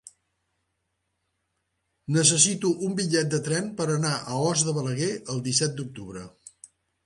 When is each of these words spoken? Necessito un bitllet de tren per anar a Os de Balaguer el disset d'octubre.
Necessito 2.15 2.73
un 2.89 2.97
bitllet 3.01 3.31
de 3.35 3.43
tren 3.51 3.69
per 3.83 3.89
anar 3.99 4.17
a 4.17 4.41
Os 4.49 4.67
de 4.71 4.77
Balaguer 4.81 5.15
el 5.35 5.47
disset 5.51 5.81
d'octubre. 5.81 6.29